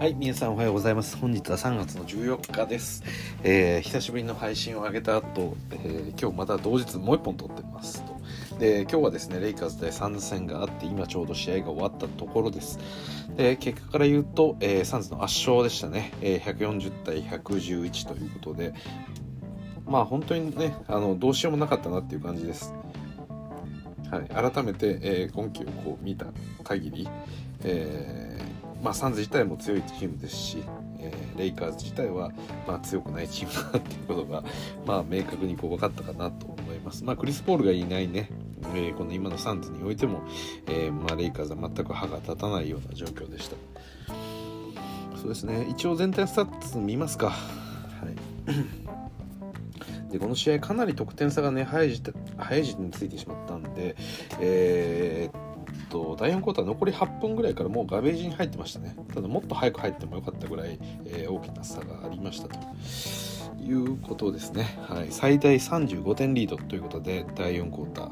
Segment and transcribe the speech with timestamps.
[0.00, 1.18] はい、皆さんおはようございます。
[1.18, 3.04] 本日は3月の14日です。
[3.42, 8.58] えー久しぶりの配信を上げた後、えー今日また同日もう一本撮ってますと。
[8.58, 12.78] で、今日はですね、レイカーズ対サンズ戦があって、今ちょうど試合が終わったところです。
[13.36, 16.12] で、結果から言うと、えーサンズの圧勝でしたね。
[16.22, 18.72] えー140対111ということで、
[19.86, 22.72] まあ本当にね、あの、どうしようもなかったなっていう感じです。
[24.10, 26.24] はい、改めて、えー今季をこう見た
[26.64, 27.06] 限り、
[27.64, 30.64] えーまあ、サンズ自体も強いチームですし、
[30.98, 32.32] えーレイカーズ自体は、
[32.66, 34.42] まあ、強くないチームだっていうことが、
[34.84, 37.02] まあ、明確にこう分かったかなと思います。
[37.02, 38.28] まあ、クリス・ポールがいないね、
[38.74, 40.22] えーこの今のサンズにおいても、
[40.66, 43.56] えーまあ、レイカーズは全く歯が立たないような状況でした。
[45.16, 47.30] そうですね一応全体スタッツ見ますか。
[47.30, 47.36] はい
[50.10, 53.94] でこの試合かなり得点差がね早い時点早い時点についてしまったんで、
[54.40, 55.49] えー
[55.90, 58.96] と第4クォーター残り8分ぐらいからもうガベージに入ってましたね。
[59.12, 62.58] ただもっと早く入ってもよかったぐらい、えー大きな差がありましたと
[63.62, 68.10] いうことですね、はい、最大35点リードということで第4クォーター。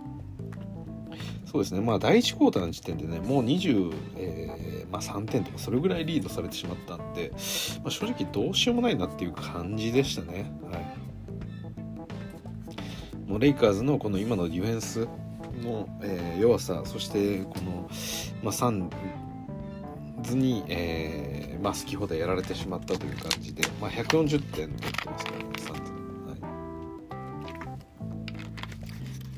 [1.51, 1.81] そうですね。
[1.81, 7.31] まあ第1クォーターの時点でねもう20、えーまあ、3点とかそれぐらいリードされてしまったんで、
[7.83, 10.53] まあ、正直どうしようもないなっていう感じでしたね。
[10.71, 11.09] はい。
[13.29, 15.07] もうレイカーズのこの今のディフェンス
[15.59, 17.91] の、えー弱さそしてこの、
[18.43, 18.91] まあ、サン
[20.23, 25.93] ズに、えーまあ、好き放題やられてしまったという感じで、まあ、140点取ってますからねサンズ、
[26.33, 26.37] は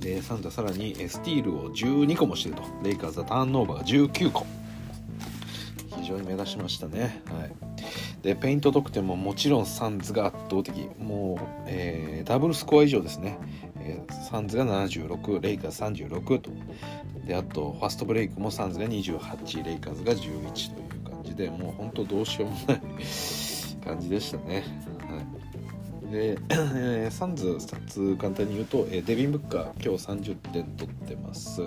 [0.00, 2.62] い、でサンズはさらにスティールを12個もしてると。
[2.82, 4.46] レイカーズはターンオーバーが19個。
[5.98, 7.52] 非常に目立ちましたね、はい、
[8.22, 10.88] でペイント得点ももちろんサンズが圧倒的。
[10.98, 16.50] もう、えーダブルスコア以上ですね、ーサンズが76レイカーズ36と。
[17.26, 20.18] であとファストブレイクもサンズが28レイカーズが11
[20.74, 22.80] という感じでもう本当どうしようもない
[23.84, 24.64] 感じでしたね、
[26.02, 31.62] はい、で、えーサンズスタッツ簡単に言うと、えーデビン・ブッカー今日30点取ってます。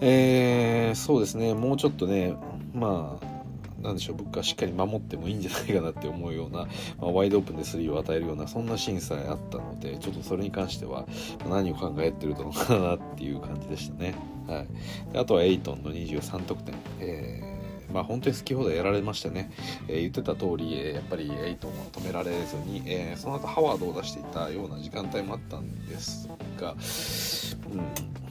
[0.00, 1.54] えーそうですね。
[1.54, 2.34] もうちょっとね
[2.74, 3.31] まあ
[3.82, 6.66] なんでしょうブッカーしっかり守ってもいいんじゃないかなって思うような、
[7.00, 11.06] まあ、ワイドオープンでスリーを与えるようなそんなシーンさえあったのでちょっとそれに関しては
[11.48, 14.14] 何を考えてるのかなっていう感じでしたね、
[14.46, 17.62] はい、であとはエイトンの23得点、えー
[17.92, 19.50] まあ本当に好き放題やられましたね、
[19.86, 26.28] えー言ってた通り、えーやっぱりエイトンは止められずに、えーその後ハワードを出していたような時間帯もあったんです
[26.58, 28.21] が、うん、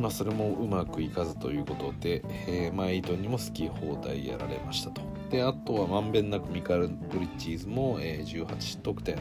[0.00, 5.02] まあそれもうまくいかずということで、えーまあエイトンにも好き放題やられましたと。
[5.30, 9.18] であとはまんべんなくミカル・ブリッジーズも、えー18得点、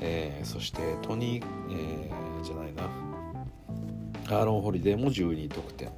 [0.00, 2.84] えーそしてトニー、えーじゃないな。
[4.28, 5.90] アーロン・ホリデーも12得点、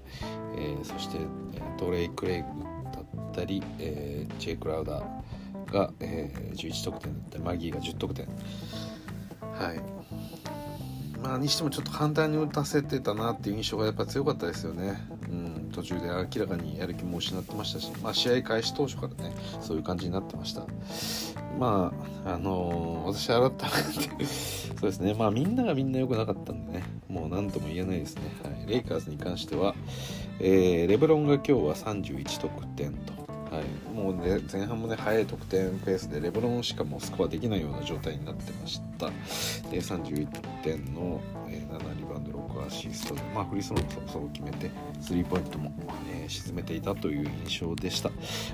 [0.57, 1.19] えーそして、
[1.55, 2.47] えトレイ・クレイグ
[2.93, 8.27] だったり、えージェイ・クラウダーが、えー11得点だったりマギーが10得点。
[8.27, 10.02] はい。
[11.23, 15.01] まあにしてもちょっと簡単に打たせてたなっていう印象がやっぱ強かったですよね、
[15.31, 20.67] うん、途中で明らかにやる気も失ってましたし、まあ、試合開始当初からねそういう感じになってました。
[21.59, 21.93] ま
[22.25, 25.15] ああのー私改めて そうですね。
[25.15, 29.75] まあみんながみんな良くなかったんでねもう何とも言えないですね、はい、レイカーズに関しては、
[30.41, 33.22] えーレブロンが今日は31得点と。
[33.53, 39.09] はい、もうね前半もね速い得点ペースでレブロンしかもうスコアできないような状態になってました。
[39.71, 40.27] で31
[40.63, 44.71] 点の、え7リバウンド6アシストで、まあ、フリースローもそろそろ決めて
[45.03, 45.71] スリーポイントも、
[46.11, 48.11] え沈めていたという印象でした、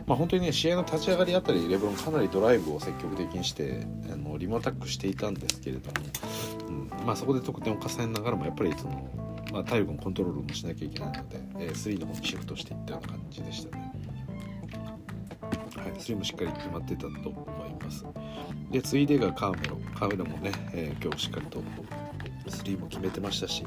[0.06, 5.96] まあ、本当にね試合の立ち上がりあたりレブロンかなりドライブを積極的にしてあのリムアタックしていたんですけれども、
[6.68, 9.08] うんまあ、そこで得点を重ねながらもやっぱりその、
[9.52, 13.87] まあ、体力のコントロールもしなきゃいけないので、えー、スリーの方にシフトしていったような感じでしたね。
[15.90, 18.04] はい、それもしっかり決まってたと思います。
[18.70, 19.76] で、次いでがカーメロ。
[19.94, 21.62] カーメロもね、えー今日しっかりと
[22.48, 23.64] スリーも決めてましたし、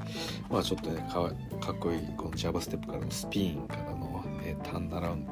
[0.49, 5.31] まあちょっとね、かわかっこいいこのジャバステップからのスピンからの、えーターンアラウンド、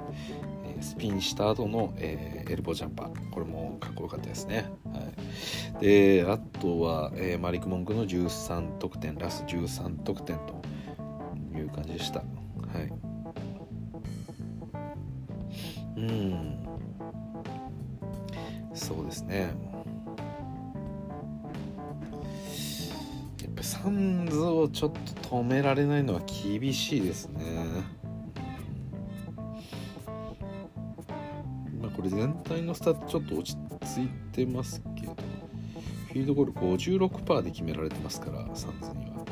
[0.65, 3.29] えースピンした後の、えーエルボージャンパー。
[3.29, 4.65] これもかっこよかったですね。
[4.85, 4.99] は
[5.81, 10.61] い、で、あとは、えーマリック・モンクの13得点、ラス13得点と
[11.55, 12.19] いう感じでした。
[12.19, 13.08] はい。
[18.89, 19.53] そうですね。
[23.43, 24.91] やっぱサンズをちょっ
[25.21, 27.43] と止められないのは厳しいですね。
[31.79, 35.15] まあこれ全体のスタートちょっと落ち着いてますけど
[36.07, 39.23] フィールドゴール56%で決められてますからサンズには。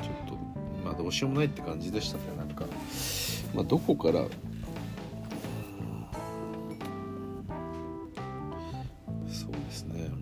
[0.00, 0.34] ちょっと
[0.82, 2.64] まあどうしようもないって感じでしたねなんか。
[3.54, 4.26] まあ、どこから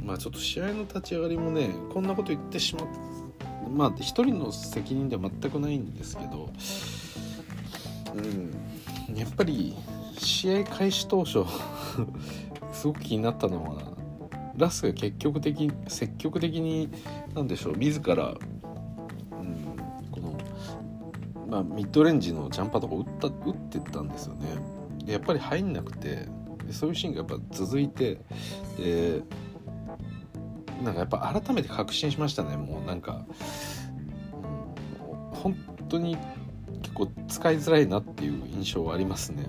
[0.07, 2.99] まあちょっと試合の立ち上がりもねこんなこと言ってしまって
[3.69, 6.49] まあ一人の責任では全くないんですけど
[8.15, 8.21] う
[9.13, 9.77] んやっぱり
[10.17, 11.45] 試合開始当初
[12.73, 13.97] すごく気になったのは
[14.57, 16.89] ラスが結局的積極的に
[17.35, 18.37] 何でしょう自ら、うん、
[20.11, 20.39] この、
[21.49, 24.49] まあ、ミッドレンジのジャンパーとか打った打ってったんですよね。
[25.05, 26.27] でやっぱり入んなくて
[26.71, 28.19] そういうシーンがやっぱ続いて
[28.79, 29.23] で
[30.83, 32.57] なんかやっぱ改めて確信しましたね。
[32.57, 33.25] もうなんか、
[34.33, 35.57] うん、本
[35.89, 36.17] 当に
[36.83, 39.45] 結構使いづらいなっていう印象はありますね。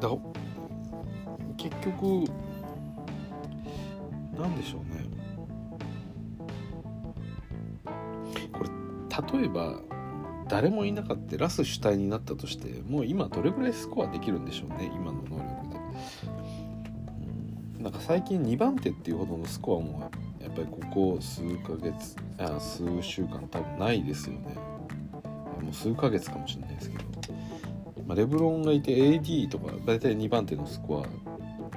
[0.00, 0.10] だ
[1.56, 2.30] 結局
[4.38, 5.04] なんでしょうね。
[8.52, 8.64] こ
[9.32, 9.80] れ例えば
[10.48, 15.65] 誰もいなかったラス主体になったとしてもう今どれぐらいスコアできるんでしょうね今の能力、
[17.86, 20.10] なんか最近2番手っていうほどのスコアも
[20.40, 24.56] やっぱりここ数ヶ月あ数週間多分ないですよね。
[25.62, 27.04] もう数ヶ月かもしれないですけど、
[28.04, 31.06] まあ、レブロンがいて AD とか大体2番手のスコ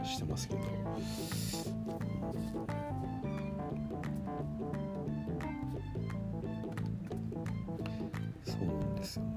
[0.02, 0.62] アしてますけど。
[8.46, 9.32] そうなんですよね。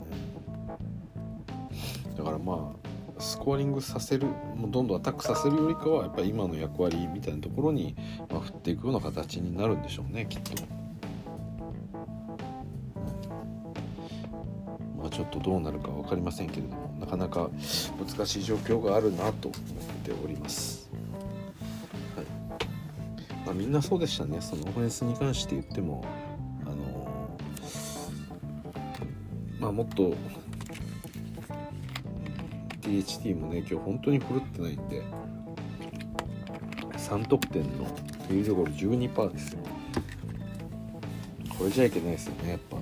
[2.16, 2.91] だからまあ
[3.22, 7.94] スコアリングさせるもうどんどんアタックさせるよりかはやっぱり今の役割みたいなところに、
[8.28, 10.50] ま、振っていくような形になるんでしょうねきっと。
[14.98, 17.50] まあ、ちょっとどうなるか分かりませんけれどもなかなか
[17.98, 19.60] 難しい状況があるなと思っ
[20.04, 20.90] ております。
[22.16, 22.26] はい
[23.46, 26.04] まあ、みんなそうでしたねそのオフェンスに関して言っても
[26.64, 27.08] あの
[29.60, 30.14] まあもっと
[32.82, 35.02] THT もね今日本当に振るってないんで。
[37.02, 38.72] 3得点のフィールドゴール
[39.12, 39.58] 12%ですよ。
[41.58, 42.76] これじゃいけないですよねやっぱ。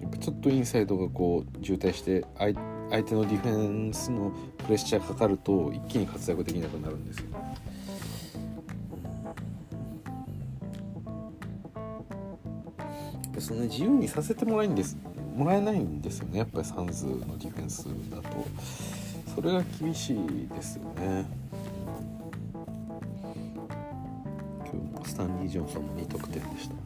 [0.00, 2.58] やっぱちょっとインサイドがこう渋滞して相
[2.90, 7.26] 相手のディフェンスのプレッシャーかかると一気に活躍できなくなるんですよ。
[13.38, 14.96] そんな自由にさせてもらいんです。
[15.34, 16.38] もらえないんですよね。
[16.38, 18.28] やっぱりサンズのディフェンスだと。
[19.34, 21.26] それが厳しいですよね。
[24.60, 26.74] 今日もスタンリー・ジョンソンも2得点でした。
[26.74, 26.80] は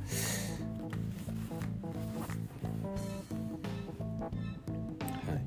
[5.37, 5.41] い。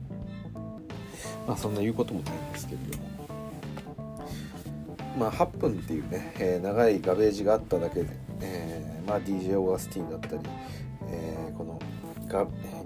[1.47, 3.03] まあそんな言うこともないんですけれども。
[5.17, 8.09] まあ8分っていうね、えー、長いガベージがあっただけで、
[8.41, 10.37] えー、まあ DJ オーガスティンだったり、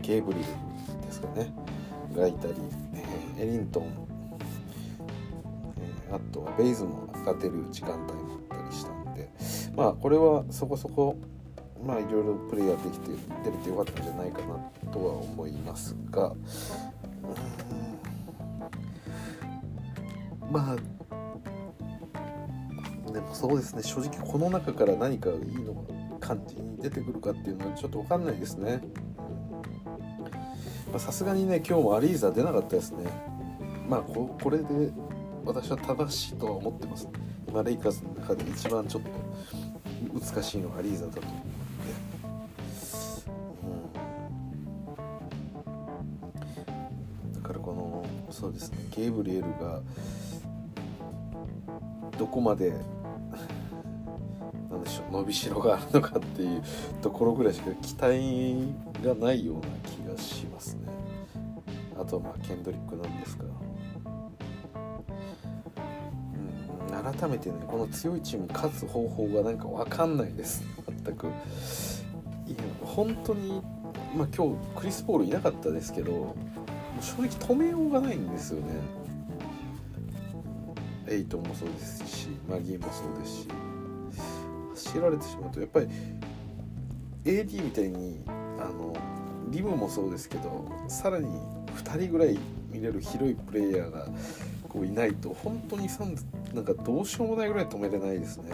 [0.05, 0.45] ガゲーブリル
[1.01, 1.51] ですかね。
[2.15, 2.53] がいたり、
[3.37, 3.85] えエリントン、
[5.79, 9.29] えあとはベイズも勝てる時間帯もあったりしたんで。
[9.75, 11.17] まあこれはそこそこ
[11.83, 13.09] まあいろいろプレイヤーできて
[13.43, 16.35] 出れてよかったんじゃないかなとは思いますが。
[20.51, 20.75] まあ
[23.11, 23.81] でもそうですね。
[23.81, 25.81] 正直この中から何かいいのが
[26.19, 28.81] 感じに出てくるかっていうのはちょっと分かんないですね。
[30.99, 33.05] さすがにね今日もアリーザ出なかったですね。
[33.87, 34.65] まあここれで
[35.45, 37.07] 私は正しいとは思ってます。
[37.47, 39.09] 今レイカーズの中で一番ちょっと
[40.19, 41.33] 難しいのはアリーザだと思う。
[47.29, 47.33] ん。
[47.33, 49.81] で、だからこのそうですねゲーブリエルが
[52.17, 52.73] どこまで
[54.69, 56.63] なんでしょう伸びしろがあるのかっていう
[57.01, 58.73] ところぐらいしか期待
[59.03, 60.84] がないような気がしますね。
[61.97, 63.45] あとはまあケンドリックなんですが、
[66.97, 70.63] うん、改めてねこの強いチーム勝つ方法がなんか分かんないです。
[71.03, 71.27] 全く。
[71.27, 71.29] い
[72.51, 73.61] や本当に
[74.15, 76.35] まあ今日クリス・ポールいなかったですけど
[77.01, 78.73] 正直止めようがないんですよね。
[81.07, 83.47] エイトもそうですしマギーもそうですし。
[84.75, 85.87] 走られてしまうとやっぱり
[87.23, 88.93] AD みたいにあの
[89.55, 91.27] リムもそうですけどさらに
[91.77, 92.37] 2人ぐらい
[92.69, 94.07] 見れる広いプレイヤーが
[94.67, 98.51] こういないと本当にサンズなんかどうしようもないぐらい止めれないですね。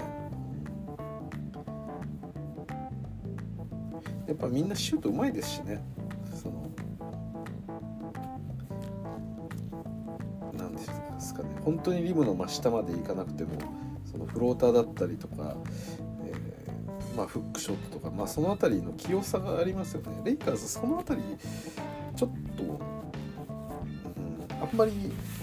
[4.27, 5.83] やっぱみんなシュートうまいですしね。
[6.41, 6.69] その
[10.53, 10.79] なんで
[11.19, 11.49] すかね。
[11.65, 13.49] 本当にリムの真下まで行かなくても
[14.05, 15.57] そのフローターだったりとか、
[17.15, 20.21] まあ、フックショットとか、まあ、その辺りの器用さがありますよね。
[20.23, 21.37] レイカーズその辺り
[22.15, 22.79] ちょっと、うん、
[24.61, 24.91] アッんまり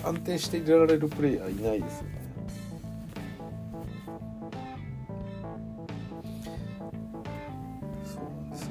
[0.04, 2.18] 安定して入れられるプレイヤーいないですよね。
[8.04, 8.68] そうなんですよ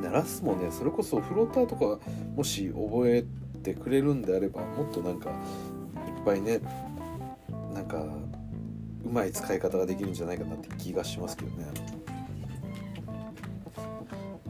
[0.00, 0.02] ね。
[0.02, 1.98] でラスもねそれこそフローターとか
[2.36, 3.24] もし覚え
[3.62, 5.36] てくれるんであればもっとなんかいっ
[6.24, 6.60] ぱいね
[7.90, 7.98] か
[9.04, 11.64] うまい使い方ができるんじゃないかなって気がしますけどね。
[11.64, 11.68] や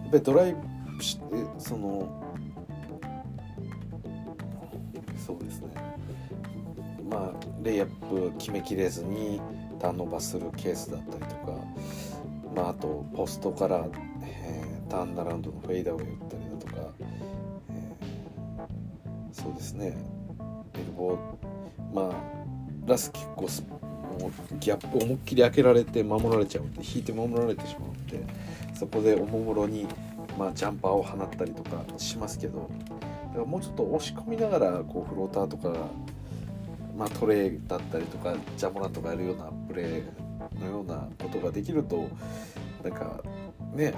[0.08, 0.56] っぱりドライ
[0.96, 1.22] ブして
[1.58, 2.20] その
[5.16, 5.68] そうですね
[7.08, 9.40] まあレイアップ決めきれずに
[9.78, 11.52] ターンオーバーするケースだったりとか、
[12.54, 13.86] まあ、あとポストから、
[14.22, 16.92] えー、ターンアラウンドのフェイダーを打ったりだとか、
[17.70, 19.96] えー、そうですね
[20.74, 21.18] エルボー
[21.94, 22.39] まあ
[22.86, 23.42] ラス結構
[24.20, 28.20] もうギャップ思いっきり開けられて守られちゃうんで引いて守られてしまうんで
[28.74, 29.86] そこでおもむろに、
[30.38, 32.70] まあ、ジャンパーを放ったりとかしますけど
[33.28, 35.74] だからもうちょっと押し込みながらこうフローターとか、
[36.96, 42.08] まあ、トレーだったりとかジャモランとかやるようなプレーのようなことができると
[42.82, 43.22] なんか
[43.74, 43.94] ね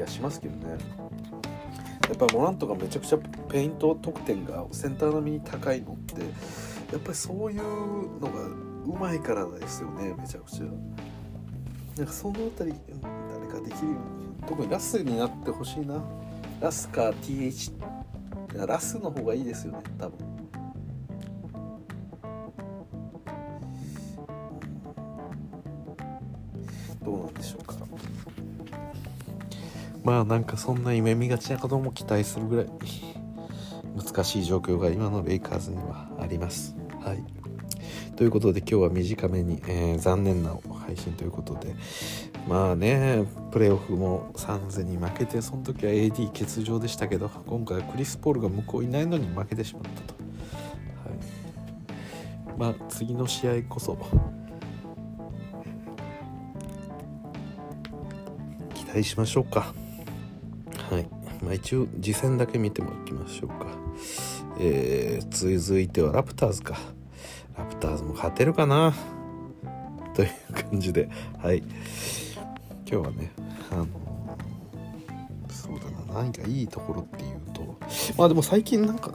[0.00, 0.78] 気がしますけどね。
[2.08, 6.22] やっぱりモラントがめちゃくちゃペイント得点がセンター並みに高いのって
[6.92, 10.64] やっぱりそういうのがうまいからですよねめちゃくちゃ。
[11.96, 14.48] なんかその辺り誰かできるように。
[14.48, 16.02] 特にラスになってほしいな。
[16.60, 17.72] ラスか TH
[18.66, 20.29] ラスの方がいいですよね多分。
[30.04, 32.66] まあなんかそんな夢見がちなことも期待するぐらい
[33.96, 36.76] 難しい状況が今のレイカーズにはあります。
[37.04, 37.22] はい、
[38.16, 40.54] ということで今日は短めに、えー、残念な
[40.86, 41.74] 配信ということで
[42.48, 50.14] まあねプレーオフもサンズに負けてその時は AD 欠場でしたけど今回はクリス・ポールが向こういないのに負けてしまったと。
[52.48, 53.96] はい、まあ次の試合こそ
[58.74, 59.74] 期待しましょうか。
[61.42, 63.66] まあ、一応次戦だけ見てもいきましょうか、
[64.58, 66.76] えー、続いてはラプターズか。
[67.56, 68.94] ラプターズも勝てるかな？
[70.14, 70.30] という
[70.70, 71.08] 感じで。
[71.38, 71.58] はい。
[71.58, 73.32] 今日はね
[73.70, 73.86] あの
[75.48, 76.22] そうだな。
[76.22, 77.76] 何かいいところっていうと
[78.16, 79.12] まあでも最近なんか、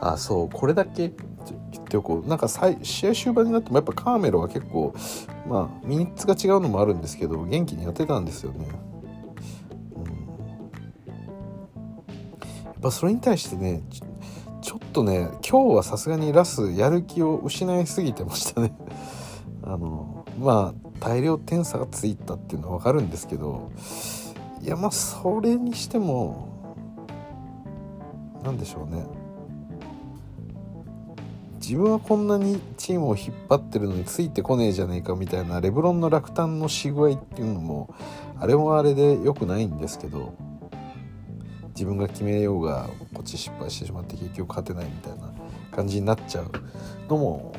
[0.00, 1.10] あそうこれだけっ
[1.88, 2.48] ておこうなんか
[2.82, 4.94] 試合終盤になってもやっぱカーメロは結構
[5.48, 8.66] まあミニッツが違うのもあるんですけど元気にやってたんですよね、
[9.94, 10.04] うん、
[12.64, 13.82] やっぱそれに対してね
[14.66, 18.72] ちょっとね今日はさすがにラスやる気を失いすぎてましたね。
[19.62, 23.70] あのまあ大量点差がついたっていうのは分かるんですけど
[24.62, 26.48] いやまあそれにしても
[28.42, 29.04] 何でしょうね。
[31.66, 37.92] 自分はこんなにチームを引っ張ってるのについてこねえじゃねえかみたいなレブロンの落胆のし具合っていうのも
[38.38, 40.32] あれもあれで良くないんですけど
[41.70, 45.34] 自分が決めようがこっち失敗してしまって結局勝てないみたいな
[45.72, 46.52] 感じになっちゃう
[47.08, 47.52] のも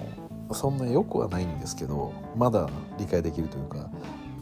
[0.53, 3.91] そんな良くはないんですけどまだ理解できるというか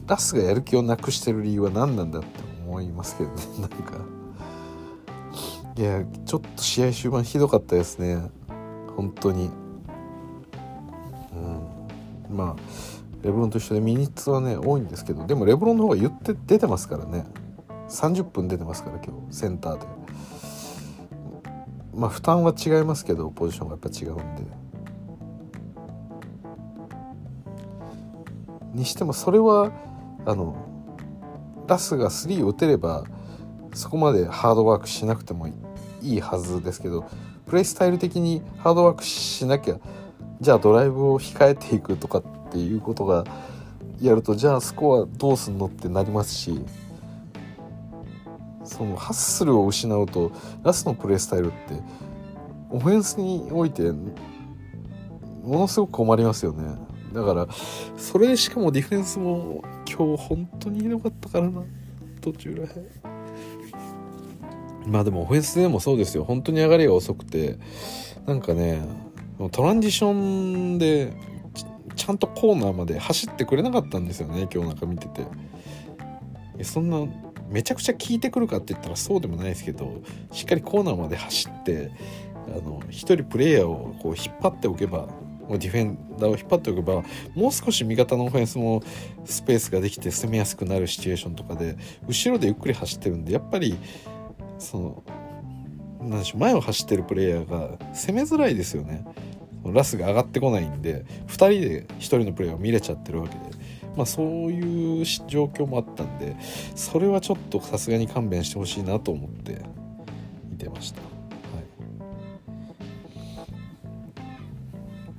[0.05, 2.27] ラスがやる気をなくしてる理由は何なんだって
[2.67, 4.15] 思いますけどねなんか。
[5.77, 8.29] いやちょっと試合終盤ひどかったですね。
[8.95, 9.49] 本当に。
[12.29, 12.35] うん。
[12.35, 12.61] まあ
[13.23, 17.25] レブロンと一緒でミニッツはね多いんですけどでもレブロンの方が言って出てますからね。
[17.89, 19.35] 30分出てますから今日。
[19.35, 19.85] センターで。
[21.93, 24.65] まあ負担は違いますけどポジションがやっぱ違うんで。
[28.73, 29.71] にしてもそれは
[30.25, 30.55] あの
[31.67, 33.05] ラスが3を打てれば
[33.73, 35.53] そこまでハードワークしなくてもい
[36.01, 37.09] いはずですけど
[37.55, 39.79] プレイスタイル的にハードワークしなきゃ
[40.41, 43.23] じゃあドライブを控えていくとかっていうことが
[44.01, 46.65] やるとじゃあスコアどうすんのってなりますし
[48.65, 50.33] そのハッスルを失うと
[50.63, 51.81] ラスのプレースタイルって
[52.71, 54.09] オフェンスにおいても
[55.41, 56.75] のすごく困りますよね。
[57.13, 57.47] だから
[57.95, 61.63] それしかもディフェンスも今日本当にひどかったからな。
[62.19, 63.14] 途中らへん。
[64.87, 66.23] まあでもオフェンスでもそうですよ。
[66.23, 67.57] 本当に上がりが遅くて。
[68.25, 68.81] なんかね
[69.51, 70.13] トランジショ
[70.75, 71.13] ンで
[71.95, 74.47] ちゃんとコーナーまで走ってくれなかったんですよね。
[74.51, 75.25] 今日なんか見てて。
[76.63, 77.05] そんな
[77.49, 80.01] めちゃくちゃ効いてくるかって言ったらそうでもないですけど
[80.31, 81.91] しっかりコーナーまで走って
[82.47, 85.07] あの1人プレイヤーをこう引っ張っておけば
[85.49, 87.03] ディフェンダーを引っ張っておけば
[87.35, 88.81] もう少し味方のオフェンスも
[89.25, 91.77] スペースができて攻めやすくなるシチュエーションとかで
[92.07, 93.77] 後ろでゆっくり走ってるんでやっぱり
[94.57, 95.03] その
[96.01, 96.41] なんでしょう。
[96.41, 99.05] 前を走ってるプレイヤーが攻めづらいですよね。
[99.65, 103.41] ラスが上がってこないんで2人で1人のプレイヤーを見れちゃってるわけで、
[103.95, 106.35] まあ、そういう状況もあったんで
[106.75, 109.59] それはちょっとさすがに勘弁してほしいなと思って
[110.51, 111.01] 見てました。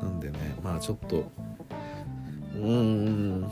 [0.01, 1.25] なんでねまあちょっと
[2.55, 3.51] うーん。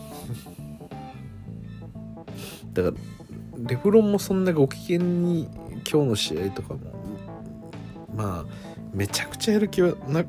[2.72, 2.94] だから
[3.66, 5.48] レブロンもそんなご機嫌に
[5.90, 6.80] 今日の試合とかも
[8.14, 8.44] まあ
[8.92, 10.24] めちゃくちゃやる気はな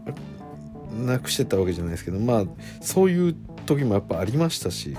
[0.95, 2.43] なくしてたわけじゃないですけどまあ
[2.81, 3.35] そういう
[3.65, 4.95] 時もやっぱありましたし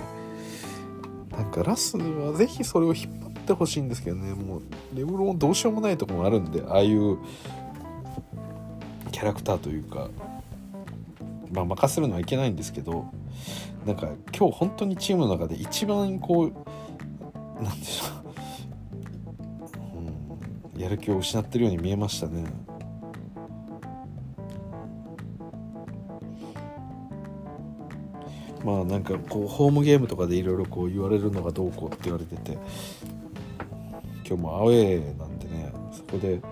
[1.30, 4.34] なんかラスはぜひそれを引っ張ってほしいんですけどね。
[4.34, 4.62] もう
[4.94, 7.18] レブロンどうしようもないとこもあるんでああいう
[9.12, 10.08] キャラクターというか
[11.52, 13.10] まあ任せるのはいけないんですけど
[13.86, 18.15] なんか今日本当にチームの中で一番こうなんでしょう、
[20.86, 22.44] やる気を失ってるように見えましたね。
[28.64, 32.52] まあなんかこうホームゲームとかでいろいろこう言われるのがどうこうって言われてて
[34.24, 36.46] 今日もアウェーなんでねそこで好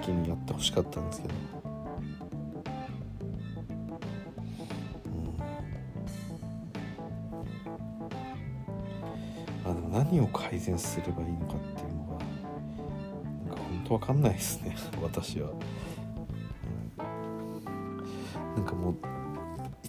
[0.00, 1.34] きにやってほしかったんですけど、
[9.64, 12.23] うん、あでも何を改善すればいいのかっていうのが
[13.84, 15.52] なんか本当わかんないですね私は、う
[18.52, 18.96] ん、なんかもう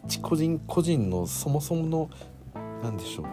[0.06, 2.10] 一個人個人のそもそもの
[2.84, 3.26] 何でしょう。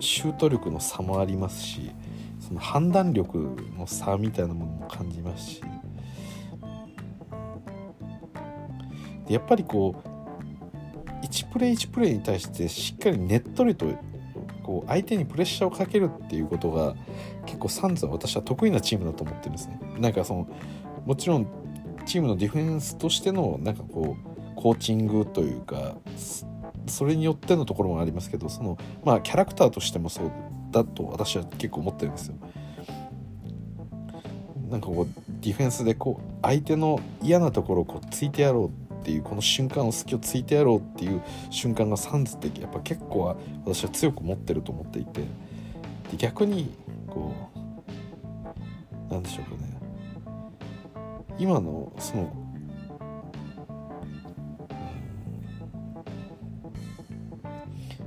[0.00, 1.92] シュート力の差もありますし
[2.40, 5.62] その判断力の差みたいなものも感じますし。
[9.28, 13.86] でやっぱりこう1プレー1プレーに対してしっかりねっとりと
[14.62, 16.94] こう相手にプレッシャーをかけるっていうことが
[17.46, 19.80] 結構サンズは私は得意なチームだと思ってるんですね。
[19.98, 20.48] なんかその
[21.04, 21.46] もちろん
[22.06, 25.96] チームのディフェンスとしてのなんかこうコーチングというか
[26.86, 30.32] それによってのところもありますけどそのまあキャラクターとしてもそう
[30.70, 32.34] だと私は結構思ってるんですよ。
[34.70, 35.06] なんかこう
[35.42, 43.36] ディフェンスでこう相手の嫌なところをこうついてやろうっていうこの瞬間を隙をついてやろうっていう瞬間がサンズってやっぱ結構は
[43.66, 45.22] 私は強く持ってると思っていて
[46.12, 46.72] で逆に
[47.08, 47.34] こ
[49.10, 49.76] うなんでしょうかね
[51.36, 52.32] 今のその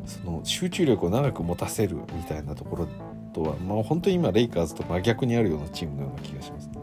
[0.06, 2.88] その集中力を長く持たせるみたいなところ
[3.34, 6.75] とは、まあ、本当に今レイカーズと真逆にあるようなチームのような気がします。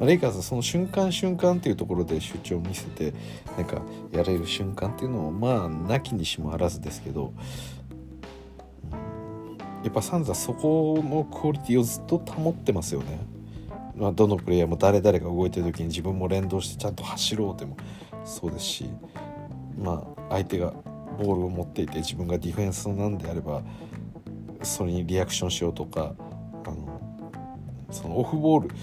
[0.00, 3.14] レイカーズはその瞬間瞬間っていうところで集中を見せて
[3.56, 3.80] なんか
[4.12, 7.32] やれる瞬間っていうのをまあなきにしもあらずですけど、
[9.82, 13.20] やっぱサンズはそこのクオリティをずっと保ってますよね。
[13.96, 17.78] まあ、どのプレイヤーも誰々が動いてる時に自分も連動してちゃんと走ろうでも
[18.26, 18.90] そうですし
[19.78, 20.74] まあ相手が
[21.18, 23.62] ボールを持っていて自分がディフェンスなんであれば
[24.62, 26.14] それにリアクションしようとか
[26.66, 27.00] あの
[27.90, 28.74] そのオフボール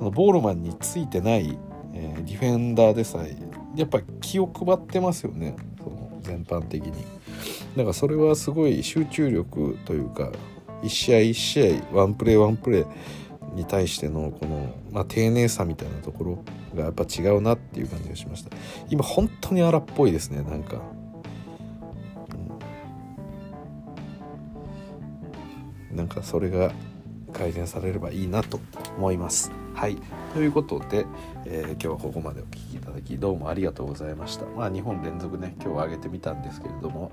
[0.00, 1.58] そのボールマンについてない、
[1.92, 3.36] えー、ディフェンダーでさえ
[3.76, 5.54] やっぱ気を配ってますよね。
[5.78, 6.92] その全般的に。
[7.76, 10.32] だからそれはすごい集中力というか
[10.82, 18.50] 1試合1試合ワンプレーワンプレーに対してのこの、まあ、丁寧さみたいなところがやっぱ違うなっていう感じがしました。
[18.88, 20.80] 今本当に荒っぽいですねなんか。
[25.92, 26.72] なんかそれが
[27.34, 28.60] 改善されればいいなと
[28.96, 29.59] 思います。
[29.80, 29.96] はい
[30.34, 31.06] ということで、
[31.46, 34.44] えー、今日はここまでお聴きいただきどうもありがとうございました。
[34.44, 37.10] まあ2本連続ね今日は上げてみたんですけれども、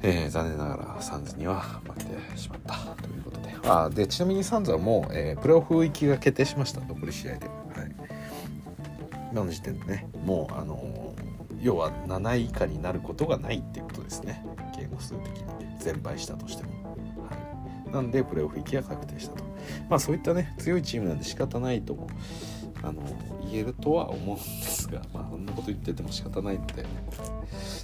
[0.00, 7.46] えー、残念ながらサンズには負けてしまったということであでちなみにサンズはもう、えー、プレーオフ行きが決定しました残り試合で。
[7.46, 7.56] はい
[9.32, 11.14] 今の時点でねもうあの
[11.60, 14.42] 要は7位以下になることがないっていうことですね
[14.74, 15.44] ゲーム数的に
[15.78, 16.70] 全敗したとしても。
[17.92, 19.44] なんでプレーオフ行きが確定したと。
[19.88, 22.08] まあそういったね、強いチームなんで仕方ないとも、
[22.82, 23.02] あの、
[23.50, 26.84] 言えるとは思うんですが、まあそんなこと言ってても仕方ないので、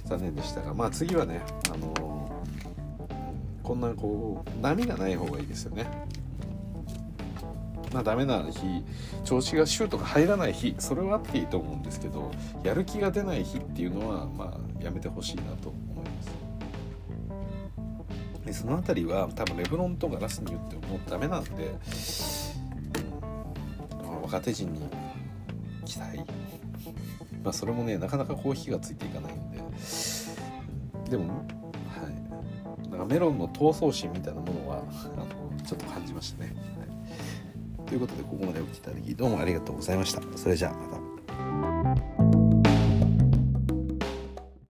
[0.05, 1.41] 残念でしたが、まあ次はね、
[1.73, 2.43] あの、
[3.63, 5.85] こんなこう、波がない方がいいですよね。
[7.93, 8.83] まあ、ダメな日
[9.23, 12.31] 調子がシュートが入らない日それはあっていいと思うんですけど
[12.63, 15.71] やる気が出ない日っていうのはまあやめてほしいなと
[18.53, 21.75] その辺りは多分レブロンとかラスに言ってもうダメなんで、
[24.21, 24.81] 若手陣に
[25.85, 26.19] 期待。
[27.43, 29.57] まあそれもねなかなかこう火がついていかないんで、
[31.09, 31.45] でも
[31.89, 32.89] はい。
[32.89, 34.81] なんかメロンの闘争心みたいなものはあ
[35.17, 35.25] の
[35.65, 36.55] ちょっと感じましたね、
[37.77, 40.21] はい、ということでここまでお聴きいただきどうもありがとうございました。
[40.37, 41.12] それじゃあまた。